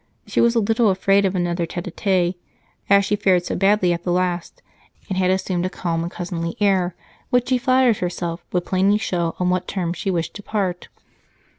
[0.25, 2.35] She was a little afraid of another tete a tete,
[2.89, 4.63] as she fared so badly at the last,
[5.07, 6.95] and had assumed a calm and cousinly air
[7.29, 10.87] which she flattered herself would plainly show on what terms she wished to part.